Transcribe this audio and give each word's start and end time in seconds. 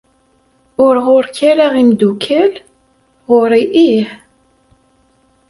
Ur 0.85 0.95
ɣuṛ-k 1.05 1.37
ara 1.51 1.65
imdukkal? 1.81 2.53
ɣuṛ-i 3.29 3.63
ih. 3.91 4.09